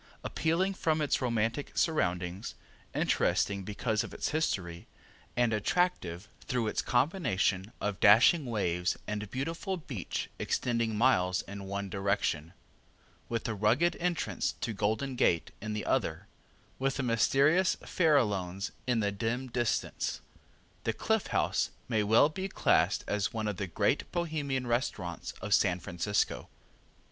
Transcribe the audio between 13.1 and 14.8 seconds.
with the rugged entrance to